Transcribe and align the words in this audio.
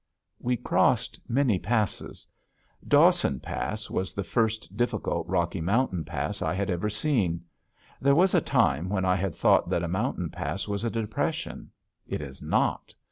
We 0.39 0.57
crossed 0.57 1.19
many 1.27 1.59
passes. 1.59 2.25
Dawson 2.87 3.39
Pass 3.39 3.87
was 3.87 4.13
the 4.15 4.23
first 4.23 4.75
difficult 4.75 5.27
Rocky 5.27 5.61
Mountain 5.61 6.05
pass 6.05 6.41
I 6.41 6.55
had 6.55 6.71
ever 6.71 6.89
seen. 6.89 7.43
There 8.01 8.15
was 8.15 8.33
a 8.33 8.41
time 8.41 8.89
when 8.89 9.05
I 9.05 9.15
had 9.15 9.35
thought 9.35 9.69
that 9.69 9.83
a 9.83 9.87
mountain 9.87 10.31
pass 10.31 10.67
was 10.67 10.83
a 10.83 10.89
depression. 10.89 11.69
It 12.07 12.19
is 12.19 12.41
not. 12.41 12.95